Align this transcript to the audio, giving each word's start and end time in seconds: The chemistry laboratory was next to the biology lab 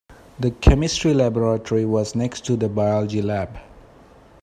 The 0.39 0.49
chemistry 0.49 1.13
laboratory 1.13 1.85
was 1.85 2.15
next 2.15 2.43
to 2.45 2.55
the 2.55 2.67
biology 2.67 3.21
lab 3.21 3.59